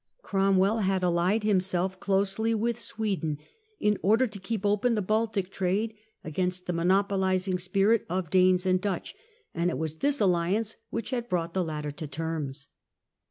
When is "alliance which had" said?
10.19-11.29